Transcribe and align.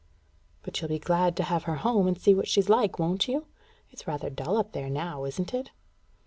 "But 0.63 0.81
you'll 0.81 0.87
be 0.89 0.97
glad 0.97 1.37
to 1.37 1.43
have 1.43 1.65
her 1.65 1.75
home, 1.75 2.07
and 2.07 2.19
see 2.19 2.33
what 2.33 2.47
she's 2.47 2.69
like, 2.69 2.97
won't 2.97 3.27
you? 3.27 3.45
It's 3.91 4.07
rather 4.07 4.31
dull 4.31 4.57
up 4.57 4.71
there 4.71 4.89
now, 4.89 5.25
isn't 5.25 5.53
it?" 5.53 5.69